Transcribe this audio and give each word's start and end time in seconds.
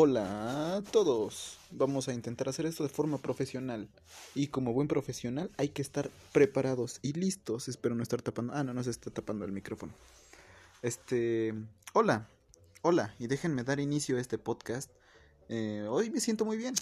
Hola 0.00 0.76
a 0.76 0.82
todos. 0.82 1.58
Vamos 1.72 2.06
a 2.06 2.14
intentar 2.14 2.48
hacer 2.48 2.66
esto 2.66 2.84
de 2.84 2.88
forma 2.88 3.18
profesional. 3.18 3.88
Y 4.32 4.46
como 4.46 4.72
buen 4.72 4.86
profesional 4.86 5.50
hay 5.56 5.70
que 5.70 5.82
estar 5.82 6.08
preparados 6.32 7.00
y 7.02 7.14
listos. 7.14 7.66
Espero 7.66 7.96
no 7.96 8.04
estar 8.04 8.22
tapando. 8.22 8.52
Ah, 8.54 8.62
no, 8.62 8.72
no 8.72 8.84
se 8.84 8.90
está 8.90 9.10
tapando 9.10 9.44
el 9.44 9.50
micrófono. 9.50 9.92
Este. 10.82 11.52
Hola. 11.94 12.28
Hola. 12.82 13.12
Y 13.18 13.26
déjenme 13.26 13.64
dar 13.64 13.80
inicio 13.80 14.18
a 14.18 14.20
este 14.20 14.38
podcast. 14.38 14.88
Eh, 15.48 15.84
hoy 15.90 16.10
me 16.10 16.20
siento 16.20 16.44
muy 16.44 16.58
bien. 16.58 16.76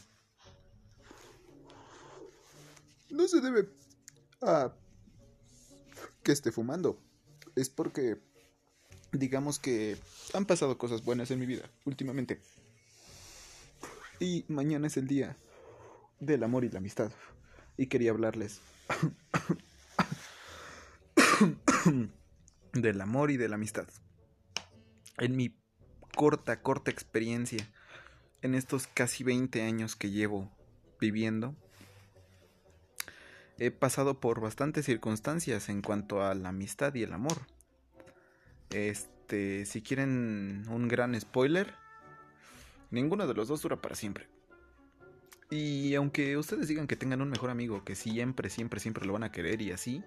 No 3.09 3.27
se 3.29 3.41
debe 3.41 3.71
a 4.43 4.75
que 6.23 6.33
esté 6.33 6.53
fumando. 6.53 7.01
Es 7.55 7.71
porque 7.71 8.21
digamos 9.13 9.59
que 9.59 9.97
han 10.35 10.45
pasado 10.45 10.77
cosas 10.77 11.03
buenas 11.03 11.31
en 11.31 11.39
mi 11.39 11.47
vida 11.47 11.71
últimamente. 11.87 12.43
Y 14.19 14.45
mañana 14.49 14.87
es 14.87 14.97
el 14.97 15.07
día 15.07 15.37
del 16.21 16.43
amor 16.43 16.65
y 16.65 16.71
la 16.71 16.79
amistad. 16.79 17.13
Y 17.77 17.89
quería 17.89 18.13
hablarles 18.13 18.61
del 22.73 23.01
amor 23.01 23.31
y 23.31 23.37
de 23.37 23.49
la 23.49 23.57
amistad. 23.57 23.89
En 25.19 25.37
mi 25.37 25.55
corta, 26.15 26.63
corta 26.63 26.91
experiencia, 26.91 27.69
en 28.41 28.55
estos 28.55 28.87
casi 28.87 29.23
20 29.25 29.63
años 29.63 29.97
que 29.97 30.11
llevo 30.11 30.51
viviendo, 30.99 31.55
he 33.59 33.71
pasado 33.71 34.21
por 34.21 34.41
bastantes 34.41 34.87
circunstancias 34.87 35.69
en 35.69 35.83
cuanto 35.83 36.23
a 36.23 36.35
la 36.35 36.49
amistad 36.51 36.95
y 36.95 37.03
el 37.03 37.13
amor. 37.13 37.39
Este, 38.71 39.67
si 39.67 39.83
quieren 39.83 40.65
un 40.69 40.89
gran 40.89 41.19
spoiler, 41.21 41.75
Ninguno 42.91 43.27
de 43.27 43.35
los 43.35 43.49
dos 43.49 43.63
dura 43.63 43.81
para 43.81 43.95
siempre. 43.95 44.29
Y 45.51 45.95
aunque 45.95 46.37
ustedes 46.37 46.69
digan 46.69 46.87
que 46.87 46.97
tengan 46.97 47.23
un 47.23 47.31
mejor 47.31 47.51
amigo, 47.51 47.85
que 47.85 47.95
siempre, 47.95 48.51
siempre, 48.51 48.81
siempre 48.81 49.07
lo 49.07 49.13
van 49.13 49.23
a 49.23 49.33
querer 49.33 49.63
y 49.63 49.71
así, 49.71 50.03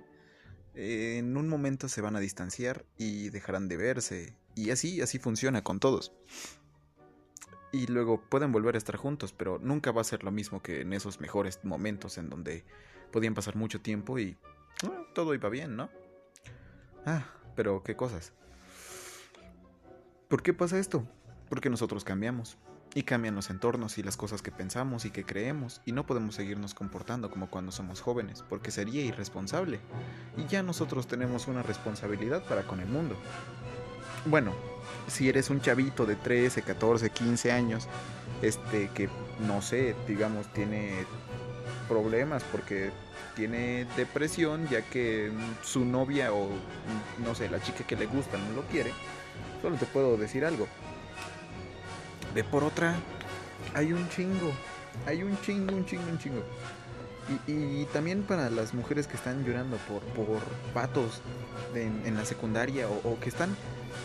en 0.74 1.38
un 1.38 1.48
momento 1.48 1.88
se 1.88 2.02
van 2.02 2.16
a 2.16 2.20
distanciar 2.20 2.86
y 2.98 3.30
dejarán 3.30 3.68
de 3.68 3.78
verse. 3.78 4.36
Y 4.56 4.72
así, 4.72 5.02
así 5.02 5.20
funciona 5.20 5.64
con 5.64 5.80
todos. 5.80 6.12
Y 7.72 7.88
luego 7.88 8.22
pueden 8.22 8.52
volver 8.52 8.76
a 8.76 8.78
estar 8.78 8.98
juntos, 8.98 9.32
pero 9.32 9.60
nunca 9.60 9.92
va 9.92 10.02
a 10.02 10.06
ser 10.06 10.24
lo 10.24 10.32
mismo 10.32 10.62
que 10.62 10.82
en 10.82 10.92
esos 10.92 11.22
mejores 11.22 11.64
momentos 11.64 12.18
en 12.18 12.30
donde 12.30 12.66
podían 13.12 13.34
pasar 13.34 13.56
mucho 13.56 13.80
tiempo 13.82 14.20
y 14.20 14.38
todo 15.14 15.34
iba 15.34 15.50
bien, 15.50 15.76
¿no? 15.76 15.90
Ah, 17.06 17.26
pero 17.56 17.84
qué 17.84 17.96
cosas. 17.96 18.34
¿Por 20.28 20.42
qué 20.44 20.54
pasa 20.54 20.80
esto? 20.80 21.08
Porque 21.50 21.70
nosotros 21.70 22.04
cambiamos. 22.04 22.58
Y 22.96 23.04
cambian 23.04 23.36
los 23.36 23.52
entornos 23.52 24.00
y 24.00 24.04
las 24.04 24.18
cosas 24.18 24.42
que 24.42 24.52
pensamos 24.52 25.06
y 25.06 25.12
que 25.12 25.24
creemos, 25.24 25.80
y 25.86 25.92
no 25.92 26.08
podemos 26.08 26.34
seguirnos 26.34 26.74
comportando 26.74 27.30
como 27.30 27.48
cuando 27.48 27.72
somos 27.72 28.02
jóvenes, 28.02 28.44
porque 28.50 28.72
sería 28.72 29.06
irresponsable. 29.06 29.80
Y 30.38 30.48
ya 30.48 30.64
nosotros 30.64 31.06
tenemos 31.06 31.48
una 31.48 31.62
responsabilidad 31.62 32.44
para 32.46 32.64
con 32.64 32.80
el 32.80 32.88
mundo. 32.88 33.16
Bueno, 34.26 34.54
si 35.08 35.30
eres 35.30 35.52
un 35.52 35.62
chavito 35.62 36.08
de 36.08 36.16
13, 36.16 36.64
14, 36.64 37.12
15 37.12 37.52
años, 37.52 37.88
este 38.42 38.90
que 38.90 39.08
no 39.48 39.62
sé, 39.62 39.96
digamos, 40.08 40.52
tiene 40.52 41.06
problemas 41.88 42.44
porque 42.52 42.92
tiene 43.36 43.86
depresión 43.98 44.68
ya 44.68 44.82
que 44.82 45.32
su 45.64 45.86
novia 45.86 46.34
o 46.34 46.50
no 47.24 47.36
sé, 47.36 47.50
la 47.50 47.62
chica 47.62 47.86
que 47.86 47.96
le 47.96 48.08
gusta 48.08 48.38
no 48.38 48.56
lo 48.56 48.68
quiere, 48.68 48.92
solo 49.62 49.78
te 49.78 49.86
puedo 49.86 50.18
decir 50.18 50.44
algo 50.44 50.68
de 52.34 52.44
por 52.44 52.64
otra, 52.64 52.96
hay 53.74 53.94
un 53.94 54.08
chingo. 54.10 54.52
Hay 55.06 55.24
un 55.24 55.40
chingo, 55.42 55.76
un 55.76 55.86
chingo, 55.86 56.04
un 56.10 56.18
chingo. 56.18 56.44
Y, 57.48 57.86
también 57.86 58.24
para 58.24 58.50
las 58.50 58.74
mujeres 58.74 59.06
que 59.06 59.16
están 59.16 59.46
llorando 59.46 59.78
por, 59.88 60.02
por 60.14 60.42
patos 60.74 61.22
en, 61.76 62.16
la 62.16 62.26
secundaria 62.26 62.88
o, 62.90 63.20
que 63.20 63.30
están, 63.30 63.56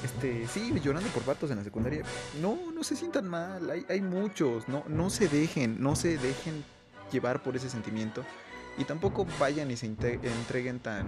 este, 0.05 0.47
sí, 0.47 0.79
llorando 0.83 1.09
por 1.11 1.23
patos 1.23 1.51
en 1.51 1.57
la 1.57 1.65
secundaria. 1.65 2.03
No, 2.43 2.59
no 2.75 2.85
se 2.85 2.97
sientan 2.97 3.27
mal. 3.27 3.71
Hay, 3.71 3.87
hay 3.89 4.03
muchos. 4.03 4.69
No, 4.69 4.85
no 4.89 5.09
se 5.09 5.29
dejen, 5.29 5.83
no 5.83 5.97
se 5.97 6.19
dejen 6.19 6.65
llevar 7.11 7.43
por 7.43 7.57
ese 7.57 7.71
sentimiento. 7.71 8.25
Y 8.77 8.85
tampoco 8.85 9.27
vayan 9.39 9.71
y 9.71 9.77
se 9.77 9.87
entreguen 9.87 10.81
tan, 10.81 11.07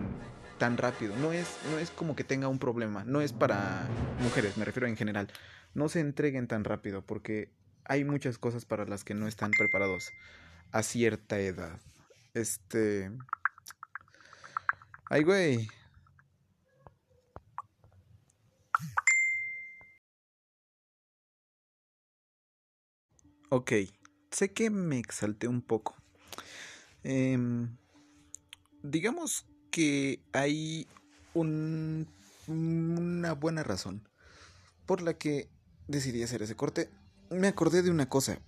tan 0.58 0.78
rápido. 0.78 1.14
No 1.16 1.32
es, 1.32 1.46
no 1.70 1.78
es 1.78 1.90
como 1.90 2.16
que 2.16 2.24
tenga 2.24 2.48
un 2.48 2.58
problema. 2.58 3.04
No 3.04 3.20
es 3.20 3.32
para 3.32 3.86
mujeres, 4.22 4.56
me 4.56 4.64
refiero 4.64 4.86
en 4.86 4.96
general 4.96 5.28
no 5.76 5.90
se 5.90 6.00
entreguen 6.00 6.48
tan 6.48 6.64
rápido 6.64 7.02
porque 7.02 7.50
hay 7.84 8.02
muchas 8.02 8.38
cosas 8.38 8.64
para 8.64 8.86
las 8.86 9.04
que 9.04 9.12
no 9.12 9.28
están 9.28 9.50
preparados 9.50 10.10
a 10.72 10.82
cierta 10.82 11.38
edad. 11.38 11.78
Este... 12.32 13.12
Ay, 15.10 15.22
güey. 15.22 15.68
Ok, 23.50 23.72
sé 24.30 24.52
que 24.54 24.70
me 24.70 24.98
exalté 24.98 25.46
un 25.46 25.60
poco. 25.60 25.94
Em, 27.04 27.76
digamos 28.82 29.44
que 29.70 30.20
hay 30.32 30.88
un, 31.34 32.08
una 32.48 33.34
buena 33.34 33.62
razón 33.62 34.08
por 34.86 35.02
la 35.02 35.14
que 35.14 35.50
decidí 35.88 36.22
hacer 36.22 36.42
ese 36.42 36.56
corte, 36.56 36.90
me 37.30 37.48
acordé 37.48 37.82
de 37.82 37.90
una 37.90 38.08
cosa. 38.08 38.38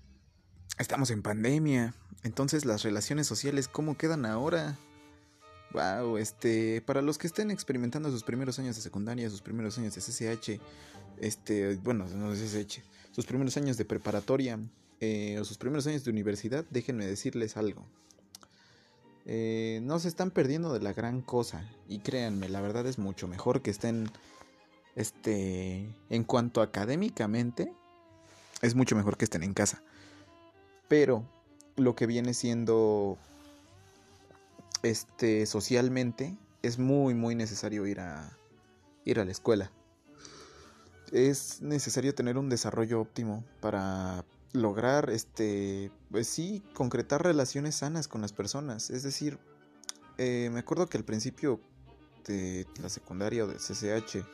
Estamos 0.78 1.10
en 1.10 1.22
pandemia, 1.22 1.94
entonces 2.22 2.65
las 2.65 2.82
relaciones 2.82 3.26
sociales, 3.26 3.69
¿cómo 3.69 3.97
quedan 3.97 4.26
ahora? 4.26 4.78
Wow, 5.72 6.16
este, 6.16 6.81
para 6.82 7.03
los 7.03 7.19
que 7.19 7.27
estén 7.27 7.50
experimentando 7.50 8.10
sus 8.10 8.25
primeros 8.25 8.59
años 8.59 8.77
de 8.77 8.82
secundaria, 8.82 9.28
sus 9.28 9.43
primeros 9.43 9.77
años 9.78 9.94
de 9.94 10.00
CCH, 10.00 10.60
este, 11.21 11.77
bueno, 11.77 12.06
no 12.09 12.32
CCH, 12.32 12.82
sus 13.12 13.27
primeros 13.27 13.56
años 13.56 13.77
de 13.77 13.84
preparatoria 13.84 14.59
eh, 15.00 15.38
o 15.41 15.44
sus 15.44 15.59
primeros 15.59 15.87
años 15.87 16.04
de 16.04 16.10
universidad, 16.10 16.65
déjenme 16.71 17.06
decirles 17.06 17.56
algo. 17.56 17.84
Eh, 19.27 19.81
no 19.82 19.98
se 19.98 20.09
están 20.09 20.31
perdiendo 20.31 20.72
de 20.72 20.81
la 20.81 20.94
gran 20.94 21.21
cosa 21.21 21.62
y 21.87 21.98
créanme, 21.98 22.48
la 22.48 22.62
verdad 22.62 22.87
es 22.87 22.98
mucho 22.98 23.28
mejor 23.28 23.60
que 23.60 23.71
estén 23.71 24.10
este, 24.98 25.94
en 26.10 26.25
cuanto 26.25 26.60
académicamente, 26.60 27.72
es 28.62 28.75
mucho 28.75 28.97
mejor 28.97 29.16
que 29.16 29.26
estén 29.26 29.44
en 29.44 29.54
casa. 29.54 29.81
Pero 30.88 31.25
lo 31.76 31.94
que 31.94 32.06
viene 32.06 32.34
siendo 32.34 33.16
este 34.82 35.47
socialmente 35.47 36.36
es 36.62 36.78
muy 36.78 37.14
muy 37.14 37.34
necesario 37.36 37.86
ir 37.86 38.00
a 38.00 38.36
ir 39.04 39.20
a 39.20 39.25
la 39.25 39.31
escuela. 39.31 39.70
Es 41.12 41.62
necesario 41.62 42.12
tener 42.15 42.36
un 42.36 42.48
desarrollo 42.48 43.00
óptimo 43.00 43.44
para 43.60 44.25
lograr 44.53 45.10
este 45.10 45.92
pues 46.10 46.26
sí 46.26 46.65
concretar 46.75 47.22
relaciones 47.22 47.76
sanas 47.76 48.09
con 48.09 48.20
las 48.20 48.32
personas, 48.32 48.91
es 48.91 49.04
decir, 49.04 49.38
eh, 50.16 50.50
me 50.53 50.59
acuerdo 50.59 50.88
que 50.88 50.98
al 50.98 51.04
principio 51.04 51.60
de 52.26 52.66
la 52.82 52.88
secundaria 52.88 53.44
o 53.44 53.47
del 53.47 53.59
CCH 53.59 54.26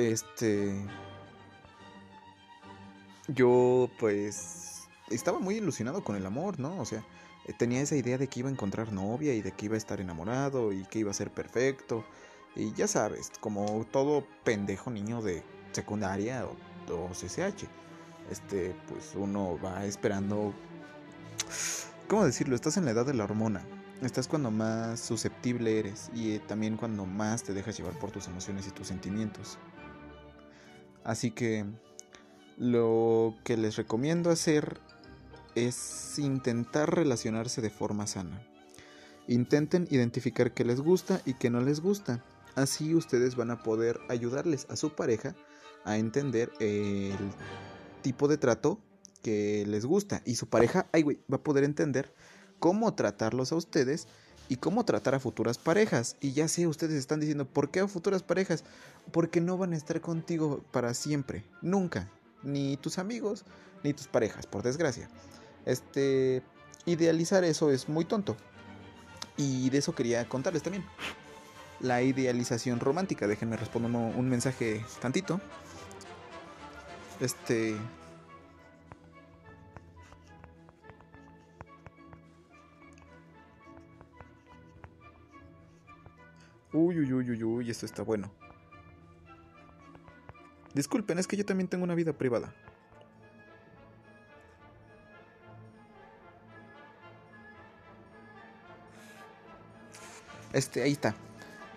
este. 0.00 0.74
Yo, 3.28 3.90
pues. 3.98 4.88
Estaba 5.10 5.40
muy 5.40 5.56
ilusionado 5.56 6.04
con 6.04 6.16
el 6.16 6.24
amor, 6.24 6.60
¿no? 6.60 6.78
O 6.80 6.84
sea, 6.84 7.04
eh, 7.46 7.52
tenía 7.52 7.80
esa 7.80 7.96
idea 7.96 8.16
de 8.16 8.28
que 8.28 8.40
iba 8.40 8.48
a 8.48 8.52
encontrar 8.52 8.92
novia 8.92 9.34
y 9.34 9.42
de 9.42 9.50
que 9.52 9.66
iba 9.66 9.74
a 9.74 9.78
estar 9.78 10.00
enamorado 10.00 10.72
y 10.72 10.84
que 10.84 11.00
iba 11.00 11.10
a 11.10 11.14
ser 11.14 11.32
perfecto. 11.32 12.04
Y 12.54 12.72
ya 12.74 12.86
sabes, 12.86 13.32
como 13.40 13.86
todo 13.90 14.24
pendejo 14.44 14.90
niño 14.90 15.20
de 15.22 15.42
secundaria 15.72 16.46
o, 16.46 16.56
o 16.94 17.08
CCH. 17.08 17.64
Este, 18.30 18.76
pues 18.88 19.12
uno 19.16 19.58
va 19.62 19.84
esperando. 19.84 20.54
¿Cómo 22.08 22.24
decirlo? 22.24 22.54
Estás 22.54 22.76
en 22.76 22.84
la 22.84 22.92
edad 22.92 23.06
de 23.06 23.14
la 23.14 23.24
hormona. 23.24 23.64
Estás 24.02 24.28
cuando 24.28 24.50
más 24.50 24.98
susceptible 25.00 25.78
eres 25.78 26.10
y 26.14 26.38
también 26.38 26.76
cuando 26.76 27.04
más 27.04 27.42
te 27.42 27.52
dejas 27.52 27.76
llevar 27.76 27.98
por 27.98 28.10
tus 28.10 28.28
emociones 28.28 28.66
y 28.66 28.70
tus 28.70 28.86
sentimientos. 28.86 29.58
Así 31.10 31.32
que 31.32 31.64
lo 32.56 33.34
que 33.42 33.56
les 33.56 33.74
recomiendo 33.74 34.30
hacer 34.30 34.78
es 35.56 36.16
intentar 36.20 36.94
relacionarse 36.94 37.60
de 37.60 37.68
forma 37.68 38.06
sana. 38.06 38.46
Intenten 39.26 39.88
identificar 39.90 40.54
qué 40.54 40.64
les 40.64 40.80
gusta 40.80 41.20
y 41.26 41.34
qué 41.34 41.50
no 41.50 41.62
les 41.62 41.80
gusta. 41.80 42.24
Así 42.54 42.94
ustedes 42.94 43.34
van 43.34 43.50
a 43.50 43.64
poder 43.64 43.98
ayudarles 44.08 44.68
a 44.70 44.76
su 44.76 44.94
pareja 44.94 45.34
a 45.84 45.98
entender 45.98 46.52
el 46.60 47.18
tipo 48.02 48.28
de 48.28 48.38
trato 48.38 48.78
que 49.20 49.64
les 49.66 49.86
gusta. 49.86 50.22
Y 50.24 50.36
su 50.36 50.46
pareja, 50.46 50.86
ay 50.92 51.02
va 51.02 51.38
a 51.38 51.42
poder 51.42 51.64
entender 51.64 52.14
cómo 52.60 52.94
tratarlos 52.94 53.50
a 53.50 53.56
ustedes 53.56 54.06
y 54.50 54.56
cómo 54.56 54.84
tratar 54.84 55.14
a 55.14 55.20
futuras 55.20 55.58
parejas. 55.58 56.16
Y 56.20 56.32
ya 56.32 56.48
sé, 56.48 56.66
ustedes 56.66 56.96
están 56.96 57.20
diciendo, 57.20 57.46
¿por 57.46 57.70
qué 57.70 57.80
a 57.80 57.86
futuras 57.86 58.24
parejas? 58.24 58.64
Porque 59.12 59.40
no 59.40 59.56
van 59.56 59.72
a 59.72 59.76
estar 59.76 60.00
contigo 60.00 60.62
para 60.72 60.92
siempre, 60.92 61.44
nunca. 61.62 62.10
Ni 62.42 62.76
tus 62.76 62.98
amigos, 62.98 63.44
ni 63.84 63.94
tus 63.94 64.08
parejas, 64.08 64.46
por 64.46 64.64
desgracia. 64.64 65.08
Este, 65.66 66.42
idealizar 66.84 67.44
eso 67.44 67.70
es 67.70 67.88
muy 67.88 68.04
tonto. 68.04 68.36
Y 69.36 69.70
de 69.70 69.78
eso 69.78 69.94
quería 69.94 70.28
contarles 70.28 70.64
también. 70.64 70.84
La 71.78 72.02
idealización 72.02 72.80
romántica. 72.80 73.28
Déjenme 73.28 73.56
responder 73.56 73.92
un 73.92 74.28
mensaje 74.28 74.84
tantito. 75.00 75.40
Este. 77.20 77.76
Uy, 86.82 86.98
uy, 86.98 87.12
uy, 87.12 87.30
uy, 87.30 87.44
uy, 87.44 87.70
esto 87.70 87.84
está 87.84 88.02
bueno. 88.02 88.30
Disculpen, 90.72 91.18
es 91.18 91.26
que 91.26 91.36
yo 91.36 91.44
también 91.44 91.68
tengo 91.68 91.84
una 91.84 91.94
vida 91.94 92.14
privada. 92.14 92.54
Este, 100.54 100.82
ahí 100.82 100.92
está. 100.92 101.14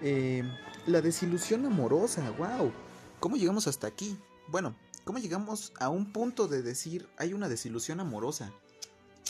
Eh, 0.01 0.43
la 0.87 1.01
desilusión 1.01 1.65
amorosa, 1.65 2.23
wow. 2.37 2.71
¿Cómo 3.19 3.35
llegamos 3.35 3.67
hasta 3.67 3.87
aquí? 3.87 4.17
Bueno, 4.47 4.73
¿cómo 5.03 5.19
llegamos 5.19 5.73
a 5.81 5.89
un 5.89 6.13
punto 6.13 6.47
de 6.47 6.61
decir 6.61 7.09
hay 7.17 7.33
una 7.33 7.49
desilusión 7.49 7.99
amorosa? 7.99 8.53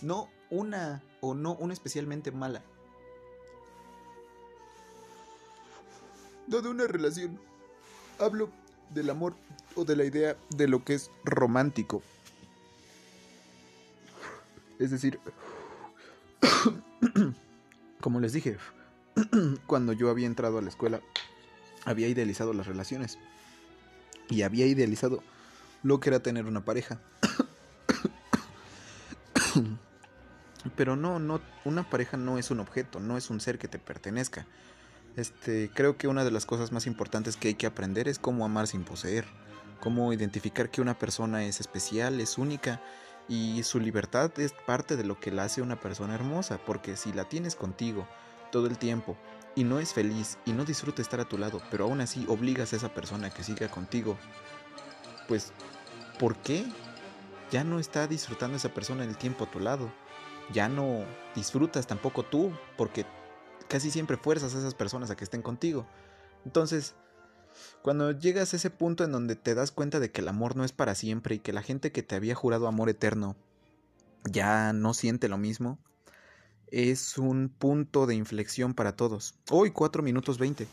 No 0.04 0.30
una 0.52 1.02
o 1.20 1.34
no 1.34 1.56
una 1.56 1.74
especialmente 1.74 2.31
mala. 2.31 2.62
No 6.48 6.62
de 6.62 6.69
una 6.69 6.88
relación. 6.88 7.40
Hablo 8.19 8.50
del 8.94 9.10
amor 9.10 9.36
o 9.75 9.86
de 9.86 9.95
la 9.95 10.04
idea 10.04 10.38
de 10.56 10.68
lo 10.68 10.84
que 10.84 10.95
es 10.95 11.10
romántico. 11.24 12.04
Es 14.80 14.92
decir, 14.92 15.19
como 18.01 18.19
les 18.19 18.34
dije, 18.34 18.57
cuando 19.68 19.94
yo 19.94 20.10
había 20.10 20.28
entrado 20.28 20.57
a 20.57 20.62
la 20.62 20.69
escuela, 20.69 21.01
había 21.86 22.07
idealizado 22.07 22.54
las 22.54 22.68
relaciones. 22.68 23.18
Y 24.30 24.44
había 24.44 24.66
idealizado 24.66 25.24
lo 25.84 26.00
que 26.00 26.10
era 26.10 26.22
tener 26.22 26.46
una 26.46 26.63
pareja. 26.66 27.00
Pero 30.75 30.96
no, 30.96 31.19
no, 31.19 31.42
una 31.66 31.89
pareja 31.89 32.18
no 32.18 32.38
es 32.38 32.50
un 32.51 32.60
objeto, 32.62 33.00
no 33.00 33.18
es 33.18 33.30
un 33.30 33.42
ser 33.42 33.60
que 33.60 33.68
te 33.68 33.80
pertenezca. 33.80 34.48
Este, 35.15 35.69
creo 35.74 35.98
que 35.98 36.07
una 36.07 36.24
de 36.24 36.31
las 36.31 36.45
cosas 36.45 36.71
más 36.71 36.88
importantes 36.88 37.38
que 37.38 37.50
hay 37.50 37.54
que 37.54 37.68
aprender 37.68 38.07
es 38.07 38.18
cómo 38.18 38.45
amar 38.45 38.68
sin 38.68 38.83
poseer, 38.83 39.25
cómo 39.80 40.12
identificar 40.12 40.71
que 40.71 40.81
una 40.81 40.98
persona 40.98 41.45
es 41.45 41.60
especial, 41.60 42.19
es 42.19 42.38
única 42.38 42.81
y 43.27 43.62
su 43.63 43.80
libertad 43.80 44.31
es 44.39 44.54
parte 44.65 44.98
de 44.98 45.04
lo 45.04 45.19
que 45.19 45.31
la 45.31 45.44
hace 45.44 45.62
una 45.62 45.80
persona 45.80 46.15
hermosa, 46.15 46.57
porque 46.65 46.95
si 46.95 47.13
la 47.13 47.30
tienes 47.30 47.56
contigo 47.56 48.07
todo 48.51 48.65
el 48.65 48.77
tiempo 48.77 49.15
y 49.56 49.63
no 49.63 49.80
es 49.80 49.94
feliz 49.94 50.39
y 50.45 50.51
no 50.51 50.65
disfruta 50.65 51.04
estar 51.04 51.19
a 51.19 51.30
tu 51.30 51.38
lado, 51.38 51.62
pero 51.69 51.86
aún 51.86 52.01
así 52.01 52.25
obligas 52.27 52.74
a 52.74 52.77
esa 52.77 52.94
persona 52.94 53.30
que 53.30 53.44
siga 53.44 53.68
contigo, 53.68 54.18
pues, 55.27 55.54
¿por 56.18 56.38
qué? 56.38 56.65
Ya 57.51 57.63
no 57.63 57.80
está 57.80 58.07
disfrutando 58.07 58.57
esa 58.57 58.74
persona 58.74 59.04
el 59.04 59.15
tiempo 59.15 59.44
a 59.44 59.51
tu 59.51 59.60
lado. 59.60 59.92
Ya 60.51 60.68
no 60.69 61.06
disfrutas 61.36 61.88
tampoco 61.88 62.24
tú, 62.24 62.51
porque 62.77 63.06
casi 63.74 63.90
siempre 63.90 64.18
fuerzas 64.18 64.54
a 64.54 64.60
esas 64.60 64.75
personas 64.75 65.10
a 65.10 65.16
que 65.16 65.24
estén 65.24 65.42
contigo. 65.42 65.88
Entonces, 66.46 66.94
cuando 67.81 68.12
llegas 68.12 68.54
a 68.54 68.58
ese 68.58 68.70
punto 68.70 69.04
en 69.04 69.12
donde 69.12 69.36
te 69.36 69.56
das 69.56 69.72
cuenta 69.72 70.00
de 70.00 70.12
que 70.12 70.22
el 70.22 70.28
amor 70.28 70.56
no 70.56 70.64
es 70.64 70.72
para 70.72 70.94
siempre 70.94 71.34
y 71.34 71.40
que 71.40 71.54
la 71.54 71.64
gente 71.64 71.92
que 71.92 72.04
te 72.04 72.14
había 72.14 72.36
jurado 72.36 72.68
amor 72.68 72.90
eterno 72.90 73.36
ya 74.25 74.74
no 74.74 74.94
siente 74.94 75.28
lo 75.28 75.40
mismo, 75.40 75.80
es 76.68 77.18
un 77.18 77.50
punto 77.50 78.06
de 78.06 78.14
inflexión 78.14 78.75
para 78.75 78.96
todos. 78.96 79.34
Hoy 79.50 79.72
4 79.72 80.04
minutos 80.04 80.38
20. 80.38 80.68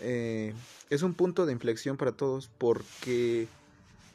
Eh, 0.00 0.52
es 0.90 1.02
un 1.04 1.14
punto 1.14 1.46
de 1.46 1.52
inflexión 1.52 1.96
para 1.96 2.10
todos 2.10 2.50
porque 2.58 3.46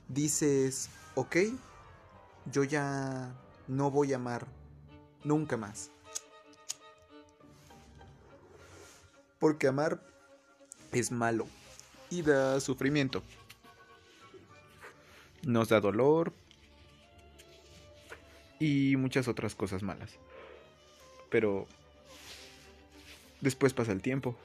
dices, 0.09 0.89
ok, 1.15 1.37
yo 2.51 2.65
ya 2.65 3.33
no 3.69 3.89
voy 3.89 4.11
a 4.11 4.17
amar 4.17 4.47
nunca 5.23 5.55
más. 5.55 5.91
Porque 9.41 9.67
amar 9.67 10.01
es 10.93 11.11
malo 11.11 11.47
y 12.09 12.21
da 12.21 12.61
sufrimiento. 12.61 13.21
Nos 15.43 15.67
da 15.67 15.81
dolor 15.81 16.31
y 18.59 18.95
muchas 18.95 19.27
otras 19.27 19.55
cosas 19.55 19.83
malas 19.83 20.17
pero 21.31 21.65
después 23.39 23.73
pasa 23.73 23.91
el 23.93 24.03
tiempo. 24.03 24.35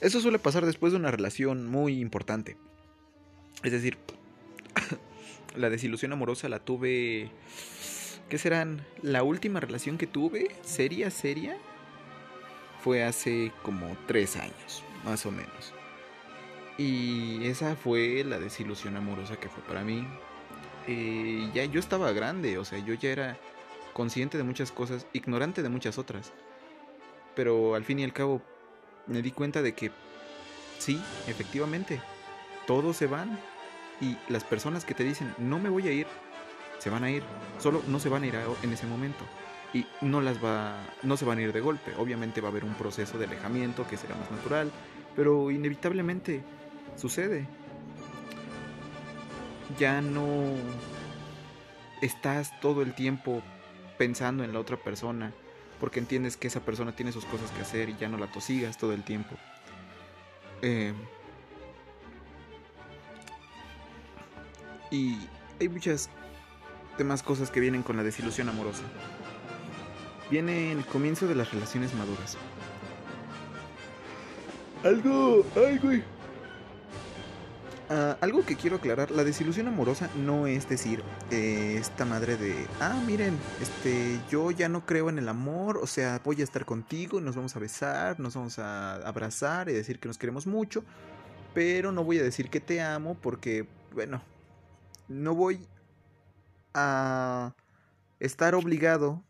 Eso 0.00 0.20
suele 0.20 0.38
pasar 0.38 0.64
después 0.64 0.92
de 0.92 0.98
una 0.98 1.10
relación 1.10 1.66
muy 1.66 2.00
importante. 2.00 2.56
Es 3.62 3.72
decir, 3.72 3.98
la 5.56 5.68
desilusión 5.68 6.12
amorosa 6.12 6.48
la 6.48 6.60
tuve... 6.60 7.30
¿Qué 8.30 8.38
serán? 8.38 8.86
La 9.02 9.24
última 9.24 9.60
relación 9.60 9.98
que 9.98 10.06
tuve, 10.06 10.56
seria, 10.62 11.10
seria, 11.10 11.58
fue 12.82 13.04
hace 13.04 13.52
como 13.62 13.96
tres 14.06 14.36
años, 14.36 14.82
más 15.04 15.24
o 15.24 15.30
menos. 15.30 15.72
Y 16.76 17.46
esa 17.46 17.76
fue 17.76 18.24
la 18.24 18.38
desilusión 18.38 18.96
amorosa 18.96 19.36
que 19.36 19.48
fue 19.48 19.62
para 19.62 19.84
mí. 19.84 20.06
Eh, 20.88 21.48
ya 21.54 21.64
yo 21.64 21.78
estaba 21.78 22.10
grande, 22.12 22.58
o 22.58 22.64
sea, 22.64 22.78
yo 22.78 22.94
ya 22.94 23.10
era 23.10 23.38
consciente 23.92 24.36
de 24.36 24.44
muchas 24.44 24.72
cosas, 24.72 25.06
ignorante 25.12 25.62
de 25.62 25.68
muchas 25.68 25.96
otras. 25.96 26.32
Pero 27.36 27.76
al 27.76 27.84
fin 27.84 28.00
y 28.00 28.04
al 28.04 28.12
cabo 28.12 28.42
me 29.06 29.22
di 29.22 29.30
cuenta 29.30 29.62
de 29.62 29.74
que 29.74 29.92
sí, 30.78 31.00
efectivamente, 31.28 32.00
todos 32.66 32.96
se 32.96 33.06
van 33.06 33.38
y 34.00 34.16
las 34.28 34.42
personas 34.42 34.84
que 34.84 34.94
te 34.94 35.04
dicen 35.04 35.32
no 35.38 35.60
me 35.60 35.68
voy 35.68 35.86
a 35.86 35.92
ir, 35.92 36.06
se 36.78 36.90
van 36.90 37.04
a 37.04 37.10
ir, 37.10 37.22
solo 37.58 37.82
no 37.86 38.00
se 38.00 38.08
van 38.08 38.24
a 38.24 38.26
ir 38.26 38.34
en 38.62 38.72
ese 38.72 38.86
momento 38.86 39.24
y 39.72 39.86
no 40.00 40.20
las 40.20 40.42
va 40.42 40.76
no 41.02 41.16
se 41.16 41.24
van 41.24 41.38
a 41.38 41.42
ir 41.42 41.52
de 41.52 41.60
golpe. 41.60 41.92
Obviamente 41.96 42.40
va 42.40 42.48
a 42.48 42.50
haber 42.50 42.64
un 42.64 42.74
proceso 42.74 43.18
de 43.18 43.26
alejamiento 43.26 43.86
que 43.88 43.96
será 43.96 44.14
más 44.14 44.30
natural, 44.30 44.70
pero 45.16 45.50
inevitablemente 45.50 46.42
sucede. 46.96 47.46
Ya 49.78 50.00
no 50.02 50.44
estás 52.02 52.58
todo 52.60 52.82
el 52.82 52.94
tiempo 52.94 53.42
pensando 53.96 54.44
en 54.44 54.52
la 54.52 54.60
otra 54.60 54.76
persona, 54.76 55.32
porque 55.80 56.00
entiendes 56.00 56.36
que 56.36 56.48
esa 56.48 56.60
persona 56.60 56.94
tiene 56.94 57.12
sus 57.12 57.24
cosas 57.24 57.50
que 57.52 57.62
hacer 57.62 57.88
y 57.88 57.96
ya 57.96 58.08
no 58.08 58.18
la 58.18 58.26
tosigas 58.26 58.76
todo 58.76 58.92
el 58.92 59.04
tiempo. 59.04 59.36
Eh, 60.60 60.92
y 64.90 65.16
hay 65.60 65.68
muchas 65.68 66.10
demás 66.98 67.22
cosas 67.22 67.50
que 67.50 67.60
vienen 67.60 67.82
con 67.82 67.96
la 67.96 68.02
desilusión 68.02 68.48
amorosa. 68.48 68.82
Viene 70.32 70.72
el 70.72 70.84
comienzo 70.86 71.28
de 71.28 71.34
las 71.34 71.52
relaciones 71.52 71.94
maduras. 71.94 72.36
Algo, 74.82 75.44
algo 75.54 75.90
Ah, 77.94 78.16
algo 78.22 78.42
que 78.42 78.56
quiero 78.56 78.76
aclarar, 78.76 79.10
la 79.10 79.22
desilusión 79.22 79.68
amorosa 79.68 80.08
no 80.16 80.46
es 80.46 80.66
decir 80.66 81.02
eh, 81.30 81.76
esta 81.78 82.06
madre 82.06 82.38
de, 82.38 82.66
ah, 82.80 82.98
miren, 83.06 83.36
este, 83.60 84.18
yo 84.30 84.50
ya 84.50 84.70
no 84.70 84.86
creo 84.86 85.10
en 85.10 85.18
el 85.18 85.28
amor, 85.28 85.76
o 85.76 85.86
sea, 85.86 86.18
voy 86.24 86.40
a 86.40 86.44
estar 86.44 86.64
contigo, 86.64 87.20
nos 87.20 87.36
vamos 87.36 87.54
a 87.54 87.58
besar, 87.58 88.18
nos 88.18 88.34
vamos 88.34 88.58
a 88.58 88.94
abrazar 89.06 89.68
y 89.68 89.74
decir 89.74 89.98
que 89.98 90.08
nos 90.08 90.16
queremos 90.16 90.46
mucho, 90.46 90.82
pero 91.52 91.92
no 91.92 92.02
voy 92.02 92.18
a 92.18 92.22
decir 92.22 92.48
que 92.48 92.60
te 92.60 92.80
amo 92.80 93.14
porque, 93.20 93.66
bueno, 93.92 94.22
no 95.08 95.34
voy 95.34 95.60
a 96.72 97.52
estar 98.20 98.54
obligado 98.54 99.22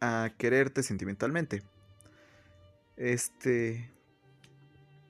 a 0.00 0.32
quererte 0.38 0.82
sentimentalmente. 0.82 1.62
Este, 2.96 3.90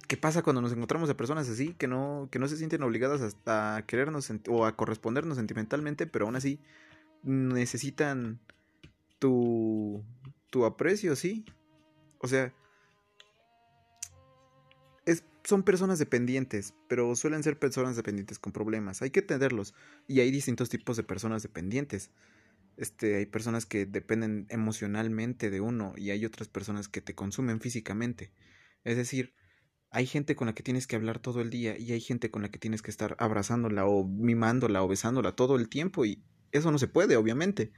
¿Qué 0.09 0.17
pasa 0.17 0.43
cuando 0.43 0.63
nos 0.63 0.73
encontramos 0.73 1.11
a 1.11 1.17
personas 1.17 1.49
así 1.49 1.75
que 1.75 1.87
no, 1.87 2.29
que 2.31 2.39
no 2.39 2.49
se 2.49 2.57
sienten 2.57 2.83
obligadas 2.83 3.37
a, 3.47 3.83
querernos 3.87 4.31
o 4.49 4.67
a 4.67 4.77
correspondernos 4.77 5.37
sentimentalmente, 5.37 6.07
pero 6.07 6.27
aún 6.27 6.37
así 6.37 6.61
necesitan 7.23 8.41
tu, 9.19 10.05
tu 10.51 10.65
aprecio, 10.65 11.17
sí? 11.17 11.45
O 12.19 12.29
sea, 12.29 12.53
son 15.47 15.63
personas 15.63 16.01
dependientes, 16.01 16.75
pero 16.89 17.15
suelen 17.15 17.45
ser 17.45 17.57
personas 17.59 17.95
dependientes 17.95 18.39
con 18.39 18.53
problemas. 18.53 19.01
Hay 19.01 19.11
que 19.11 19.21
entenderlos. 19.21 19.75
Y 20.09 20.19
hay 20.21 20.31
distintos 20.33 20.69
tipos 20.69 20.97
de 20.97 21.05
personas 21.05 21.43
dependientes. 21.43 22.11
Este, 22.77 23.17
hay 23.17 23.27
personas 23.27 23.67
que 23.67 23.87
dependen 23.87 24.47
emocionalmente 24.51 25.51
de 25.51 25.61
uno 25.61 25.95
y 25.97 26.11
hay 26.11 26.25
otras 26.25 26.49
personas 26.49 26.89
que 26.89 27.01
te 27.01 27.15
consumen 27.15 27.61
físicamente. 27.61 28.33
Es 28.85 28.97
decir, 28.97 29.35
hay 29.91 30.07
gente 30.07 30.37
con 30.37 30.47
la 30.47 30.55
que 30.55 30.63
tienes 30.63 30.87
que 30.87 30.97
hablar 30.97 31.19
todo 31.19 31.41
el 31.41 31.51
día 31.51 31.79
y 31.79 31.93
hay 31.93 32.01
gente 32.01 32.31
con 32.31 32.43
la 32.43 32.51
que 32.51 32.59
tienes 32.59 32.83
que 32.83 32.91
estar 32.91 33.17
abrazándola 33.19 33.87
o 33.87 34.07
mimándola 34.07 34.83
o 34.83 34.89
besándola 34.89 35.33
todo 35.33 35.57
el 35.57 35.69
tiempo 35.69 36.05
y 36.05 36.23
Eso 36.53 36.71
no 36.71 36.79
se 36.79 36.89
puede, 36.89 37.17
obviamente. 37.17 37.73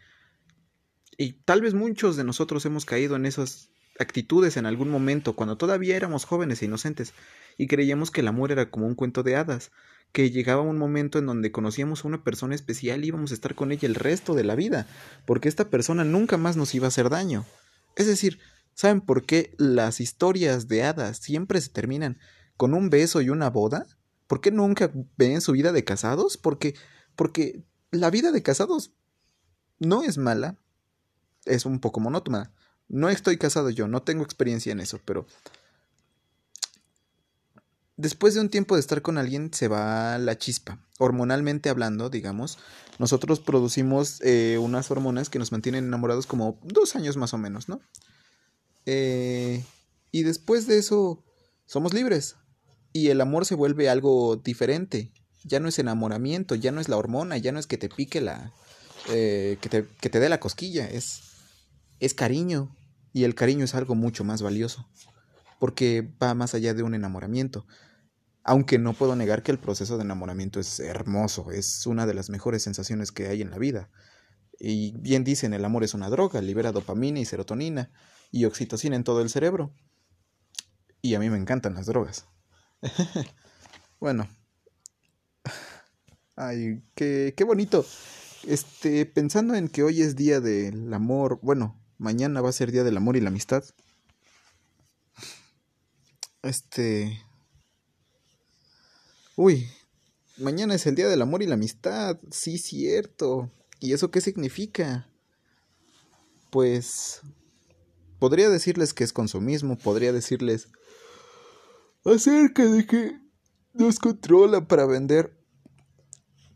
Y 1.17 1.33
tal 1.45 1.63
vez 1.63 1.75
muchos 1.75 2.17
de 2.17 2.25
nosotros 2.25 2.65
hemos 2.67 2.85
caído 2.85 3.17
en 3.17 3.27
esas 3.27 3.73
actitudes 3.99 4.57
en 4.57 4.67
algún 4.67 4.91
momento, 4.91 5.35
cuando 5.35 5.57
todavía 5.57 5.97
éramos 5.97 6.25
jóvenes 6.25 6.63
e 6.63 6.67
inocentes, 6.67 7.15
y 7.57 7.67
creíamos 7.67 8.11
que 8.11 8.21
el 8.21 8.29
amor 8.29 8.53
era 8.53 8.71
como 8.71 8.87
un 8.87 8.95
cuento 8.95 9.23
de 9.23 9.37
hadas, 9.37 9.71
que 10.13 10.31
llegaba 10.31 10.63
un 10.63 10.79
momento 10.79 11.19
en 11.19 11.27
donde 11.27 11.53
conocíamos 11.53 12.05
a 12.05 12.09
una 12.09 12.25
persona 12.25 12.55
especial 12.55 13.05
y 13.05 13.09
íbamos 13.09 13.31
a 13.31 13.35
estar 13.35 13.55
con 13.55 13.73
ella 13.73 13.87
el 13.87 13.95
resto 13.95 14.35
de 14.35 14.45
la 14.45 14.55
vida, 14.55 14.87
porque 15.27 15.49
esta 15.49 15.69
persona 15.69 16.05
nunca 16.05 16.37
más 16.37 16.57
nos 16.57 16.75
iba 16.75 16.87
a 16.87 16.89
hacer 16.89 17.11
daño. 17.11 17.45
Es 17.97 18.07
decir, 18.07 18.39
¿saben 18.75 19.01
por 19.01 19.27
qué 19.27 19.55
las 19.59 20.01
historias 20.01 20.69
de 20.69 20.85
hadas 20.85 21.19
siempre 21.19 21.61
se 21.61 21.71
terminan 21.71 22.19
con 22.57 22.75
un 22.75 22.91
beso 22.91 23.21
y 23.21 23.29
una 23.29 23.51
boda? 23.51 23.87
¿Por 24.27 24.41
qué 24.41 24.51
nunca 24.51 24.91
ven 25.17 25.41
su 25.41 25.53
vida 25.53 25.73
de 25.73 25.85
casados? 25.85 26.37
Porque, 26.37 26.75
porque 27.17 27.65
la 27.91 28.11
vida 28.11 28.33
de 28.33 28.43
casados 28.43 28.93
no 29.79 30.03
es 30.03 30.19
mala, 30.19 30.57
es 31.45 31.67
un 31.67 31.81
poco 31.81 32.01
monótona. 32.01 32.53
No 32.89 33.11
estoy 33.11 33.37
casado 33.37 33.71
yo, 33.71 33.87
no 33.87 34.03
tengo 34.03 34.25
experiencia 34.25 34.73
en 34.73 34.81
eso, 34.81 34.99
pero 35.05 35.27
después 37.97 38.33
de 38.33 38.41
un 38.41 38.49
tiempo 38.49 38.77
de 38.77 38.81
estar 38.81 39.03
con 39.03 39.19
alguien 39.19 39.53
se 39.53 39.69
va 39.69 40.17
la 40.19 40.39
chispa. 40.39 40.79
Hormonalmente 40.99 41.69
hablando, 41.69 42.09
digamos, 42.09 42.59
nosotros 42.99 43.41
producimos 43.41 44.21
eh, 44.23 44.57
unas 44.59 44.91
hormonas 44.91 45.29
que 45.29 45.39
nos 45.39 45.53
mantienen 45.53 45.85
enamorados 45.85 46.27
como 46.27 46.59
dos 46.63 46.97
años 46.97 47.17
más 47.19 47.35
o 47.35 47.39
menos, 47.39 47.69
¿no? 47.69 47.81
Eh, 48.87 49.63
y 50.11 50.23
después 50.23 50.67
de 50.67 50.79
eso 50.79 51.23
somos 51.67 51.93
libres 51.93 52.37
y 52.93 53.09
el 53.09 53.21
amor 53.21 53.45
se 53.45 53.55
vuelve 53.55 53.91
algo 53.91 54.37
diferente. 54.37 55.13
Ya 55.45 55.61
no 55.61 55.69
es 55.69 55.79
enamoramiento, 55.79 56.55
ya 56.55 56.73
no 56.73 56.81
es 56.81 56.89
la 56.89 56.97
hormona, 56.97 57.37
ya 57.37 57.53
no 57.53 57.59
es 57.59 57.67
que 57.67 57.79
te 57.79 57.89
pique 57.89 58.21
la... 58.21 58.53
Eh, 59.11 59.59
que, 59.61 59.69
te, 59.69 59.87
que 60.01 60.11
te 60.11 60.21
dé 60.21 60.29
la 60.29 60.41
cosquilla, 60.41 60.87
es, 60.87 61.21
es 62.01 62.15
cariño. 62.15 62.75
Y 63.13 63.25
el 63.25 63.35
cariño 63.35 63.65
es 63.65 63.75
algo 63.75 63.95
mucho 63.95 64.23
más 64.23 64.43
valioso, 64.43 64.89
porque 65.59 66.09
va 66.23 66.35
más 66.35 66.55
allá 66.55 66.75
de 66.75 66.83
un 66.83 66.95
enamoramiento. 66.95 67.67
Aunque 68.45 68.79
no 68.79 68.93
puedo 68.93 69.17
negar 69.17 69.43
que 69.43 69.51
el 69.51 69.59
proceso 69.59 69.97
de 69.97 70.05
enamoramiento 70.05 70.61
es 70.61 70.79
hermoso, 70.81 71.51
es 71.51 71.87
una 71.87 72.07
de 72.07 72.15
las 72.15 72.31
mejores 72.31 72.63
sensaciones 72.63 73.13
que 73.13 73.29
hay 73.29 73.43
en 73.43 73.51
la 73.51 73.59
vida. 73.59 73.91
Y 74.59 74.97
bien 74.99 75.25
dicen, 75.25 75.55
el 75.55 75.65
amor 75.65 75.85
es 75.85 75.95
una 75.95 76.11
droga, 76.11 76.41
libera 76.43 76.73
dopamina 76.73 77.21
y 77.21 77.25
serotonina 77.25 77.91
y 78.31 78.45
oxitocina 78.45 78.97
en 78.97 79.05
todo 79.05 79.23
el 79.23 79.31
cerebro. 79.31 79.75
Y 81.01 81.15
a 81.15 81.21
mí 81.21 81.31
me 81.31 81.39
encantan 81.39 81.75
las 81.75 81.87
drogas. 81.87 82.27
bueno. 84.01 84.29
Ay, 86.37 86.83
qué, 86.95 87.35
qué 87.37 87.45
bonito. 87.45 87.85
Este, 88.45 89.07
pensando 89.07 89.55
en 89.55 89.69
que 89.69 89.83
hoy 89.83 90.03
es 90.03 90.17
día 90.17 90.41
del 90.41 90.93
amor, 90.95 91.39
bueno, 91.43 91.78
mañana 91.99 92.41
va 92.41 92.49
a 92.49 92.53
ser 92.53 92.73
día 92.73 92.85
del 92.85 92.97
amor 92.97 93.17
y 93.17 93.21
la 93.21 93.29
amistad. 93.29 93.65
Este, 96.43 97.21
Uy, 99.41 99.69
mañana 100.37 100.75
es 100.75 100.85
el 100.89 100.97
Día 100.97 101.07
del 101.07 101.23
Amor 101.23 101.45
y 101.45 101.47
la 101.47 101.55
Amistad. 101.55 102.19
Sí, 102.33 102.59
cierto. 102.59 103.53
¿Y 103.79 103.93
eso 103.93 104.11
qué 104.11 104.21
significa? 104.21 105.09
Pues... 106.51 107.21
Podría 108.19 108.49
decirles 108.49 108.95
que 108.95 109.05
es 109.05 109.13
consumismo, 109.13 109.79
podría 109.79 110.13
decirles 110.13 110.67
acerca 112.05 112.65
de 112.65 112.85
que 112.85 113.17
nos 113.75 114.01
controla 114.01 114.67
para 114.67 114.87
vender 114.87 115.39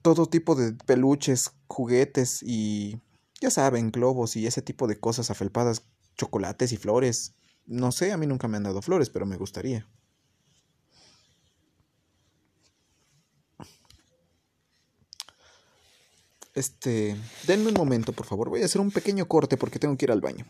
todo 0.02 0.26
tipo 0.26 0.56
de 0.56 0.72
peluches, 0.72 1.52
juguetes 1.68 2.42
y 2.42 3.00
ya 3.42 3.50
saben, 3.50 3.90
globos 3.90 4.36
y 4.36 4.46
ese 4.46 4.62
tipo 4.62 4.86
de 4.86 5.00
cosas 5.00 5.30
afelpadas, 5.30 5.82
chocolates 6.16 6.70
y 6.72 6.76
flores. 6.76 7.34
No 7.66 7.90
sé, 7.90 8.12
a 8.12 8.16
mí 8.16 8.26
nunca 8.26 8.46
me 8.46 8.56
han 8.56 8.62
dado 8.62 8.82
flores, 8.82 9.10
pero 9.10 9.26
me 9.26 9.36
gustaría. 9.36 9.88
Este, 16.54 17.16
denme 17.48 17.68
un 17.68 17.74
momento, 17.74 18.12
por 18.12 18.26
favor. 18.26 18.48
Voy 18.48 18.62
a 18.62 18.66
hacer 18.66 18.80
un 18.80 18.92
pequeño 18.92 19.26
corte 19.26 19.56
porque 19.56 19.80
tengo 19.80 19.96
que 19.96 20.04
ir 20.04 20.12
al 20.12 20.20
baño. 20.20 20.46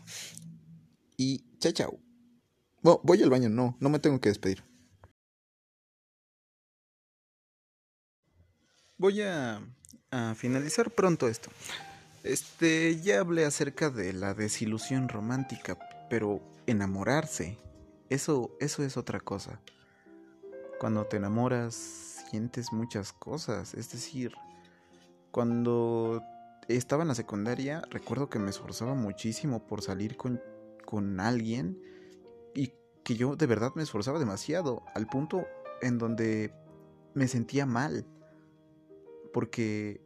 Y 1.17 1.57
chao, 1.57 1.71
chao. 1.71 1.99
No, 2.83 3.01
voy 3.03 3.23
al 3.23 3.31
baño, 3.31 3.49
no, 3.49 3.75
no 3.79 3.89
me 3.89 3.99
tengo 3.99 4.19
que 4.21 4.29
despedir. 4.29 4.63
Voy 8.97 9.21
a, 9.21 9.61
a 10.11 10.35
finalizar 10.35 10.91
pronto 10.91 11.27
esto. 11.27 11.49
Este, 12.23 13.01
ya 13.01 13.19
hablé 13.19 13.43
acerca 13.43 13.89
de 13.89 14.13
la 14.13 14.33
desilusión 14.33 15.09
romántica, 15.09 15.77
pero 16.09 16.41
enamorarse, 16.67 17.57
eso, 18.09 18.55
eso 18.61 18.83
es 18.83 18.95
otra 18.95 19.19
cosa. 19.19 19.59
Cuando 20.79 21.05
te 21.05 21.17
enamoras, 21.17 22.23
sientes 22.29 22.71
muchas 22.71 23.11
cosas, 23.11 23.73
es 23.73 23.91
decir, 23.91 24.31
cuando 25.31 26.23
estaba 26.69 27.01
en 27.01 27.09
la 27.09 27.15
secundaria, 27.15 27.81
recuerdo 27.89 28.29
que 28.29 28.39
me 28.39 28.51
esforzaba 28.51 28.95
muchísimo 28.95 29.67
por 29.67 29.81
salir 29.81 30.15
con, 30.15 30.41
con 30.85 31.19
alguien 31.19 31.77
y 32.55 32.71
que 33.03 33.15
yo 33.15 33.35
de 33.35 33.47
verdad 33.47 33.73
me 33.75 33.83
esforzaba 33.83 34.17
demasiado, 34.17 34.81
al 34.95 35.07
punto 35.07 35.45
en 35.81 35.97
donde 35.97 36.53
me 37.15 37.27
sentía 37.27 37.65
mal, 37.65 38.05
porque 39.33 40.01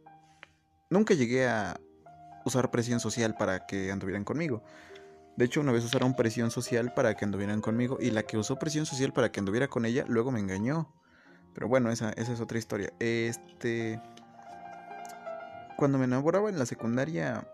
nunca 0.90 1.14
llegué 1.14 1.46
a 1.46 1.80
usar 2.48 2.70
presión 2.70 3.00
social 3.00 3.34
para 3.36 3.66
que 3.66 3.90
anduvieran 3.92 4.24
conmigo. 4.24 4.62
De 5.36 5.44
hecho, 5.44 5.60
una 5.60 5.72
vez 5.72 5.84
usaron 5.84 6.14
presión 6.14 6.50
social 6.50 6.92
para 6.94 7.14
que 7.14 7.24
anduvieran 7.24 7.60
conmigo 7.60 7.98
y 8.00 8.10
la 8.10 8.24
que 8.24 8.36
usó 8.36 8.58
presión 8.58 8.86
social 8.86 9.12
para 9.12 9.30
que 9.30 9.38
anduviera 9.38 9.68
con 9.68 9.84
ella 9.84 10.04
luego 10.08 10.32
me 10.32 10.40
engañó. 10.40 10.92
Pero 11.54 11.68
bueno, 11.68 11.90
esa, 11.90 12.10
esa 12.10 12.32
es 12.32 12.40
otra 12.40 12.58
historia. 12.58 12.92
Este 12.98 14.00
cuando 15.78 15.96
me 15.96 16.06
enamoraba 16.06 16.48
en 16.48 16.58
la 16.58 16.66
secundaria, 16.66 17.46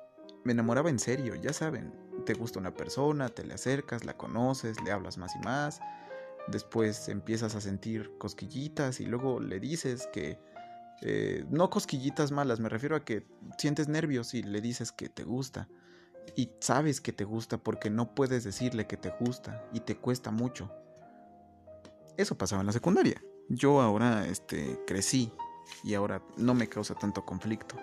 me 0.45 0.53
enamoraba 0.53 0.89
en 0.89 0.99
serio, 0.99 1.35
ya 1.35 1.53
saben. 1.53 1.93
Te 2.25 2.33
gusta 2.33 2.59
una 2.59 2.73
persona, 2.73 3.29
te 3.29 3.45
le 3.45 3.53
acercas, 3.53 4.07
la 4.07 4.17
conoces, 4.17 4.81
le 4.83 4.93
hablas 4.93 5.19
más 5.19 5.37
y 5.37 5.41
más. 5.41 5.83
Después 6.49 7.11
empiezas 7.11 7.55
a 7.55 7.61
sentir 7.61 8.17
cosquillitas 8.17 9.01
y 9.01 9.05
luego 9.05 9.41
le 9.41 9.61
dices 9.61 10.09
que... 10.11 10.39
Eh, 11.03 11.45
no 11.51 11.71
cosquillitas 11.71 12.33
malas, 12.33 12.61
me 12.61 12.69
refiero 12.69 12.97
a 12.97 13.05
que 13.05 13.27
sientes 13.59 13.89
nervios 13.89 14.35
y 14.35 14.43
le 14.43 14.61
dices 14.61 14.93
que 14.93 15.09
te 15.09 15.25
gusta. 15.25 15.69
Y 16.37 16.51
sabes 16.61 17.01
que 17.01 17.13
te 17.13 17.25
gusta 17.25 17.59
porque 17.59 17.91
no 17.91 18.15
puedes 18.15 18.45
decirle 18.45 18.87
que 18.87 18.97
te 18.97 19.13
gusta 19.21 19.69
y 19.73 19.81
te 19.81 19.97
cuesta 19.97 20.31
mucho. 20.31 20.71
Eso 22.17 22.39
pasaba 22.39 22.61
en 22.61 22.67
la 22.67 22.73
secundaria. 22.73 23.23
Yo 23.49 23.81
ahora 23.81 24.27
este, 24.27 24.81
crecí 24.87 25.33
y 25.83 25.95
ahora 25.95 26.23
no 26.37 26.55
me 26.55 26.69
causa 26.69 26.95
tanto 26.95 27.25
conflicto. 27.25 27.77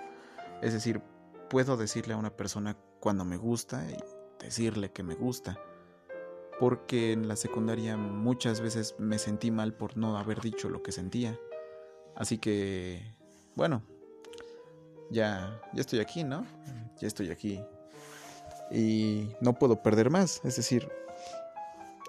Es 0.61 0.73
decir, 0.73 1.01
puedo 1.49 1.77
decirle 1.77 2.13
a 2.13 2.17
una 2.17 2.35
persona 2.35 2.77
cuando 2.99 3.25
me 3.25 3.37
gusta 3.37 3.85
y 3.89 3.97
decirle 4.43 4.91
que 4.91 5.03
me 5.03 5.15
gusta. 5.15 5.59
Porque 6.59 7.11
en 7.11 7.27
la 7.27 7.35
secundaria 7.35 7.97
muchas 7.97 8.61
veces 8.61 8.95
me 8.99 9.19
sentí 9.19 9.51
mal 9.51 9.73
por 9.73 9.97
no 9.97 10.17
haber 10.17 10.41
dicho 10.41 10.69
lo 10.69 10.81
que 10.81 10.91
sentía. 10.91 11.39
Así 12.15 12.37
que, 12.37 13.01
bueno, 13.55 13.81
ya, 15.09 15.59
ya 15.73 15.81
estoy 15.81 15.99
aquí, 15.99 16.23
¿no? 16.23 16.45
Ya 16.99 17.07
estoy 17.07 17.29
aquí. 17.31 17.59
Y 18.71 19.29
no 19.41 19.53
puedo 19.53 19.81
perder 19.81 20.09
más. 20.09 20.41
Es 20.43 20.55
decir, 20.55 20.89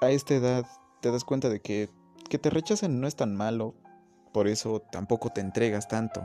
a 0.00 0.10
esta 0.10 0.34
edad 0.34 0.66
te 1.00 1.10
das 1.10 1.24
cuenta 1.24 1.48
de 1.48 1.60
que 1.60 1.90
que 2.32 2.38
te 2.38 2.48
rechacen 2.48 2.98
no 2.98 3.06
es 3.06 3.14
tan 3.14 3.36
malo. 3.36 3.74
Por 4.32 4.48
eso 4.48 4.80
tampoco 4.90 5.28
te 5.28 5.42
entregas 5.42 5.86
tanto 5.86 6.22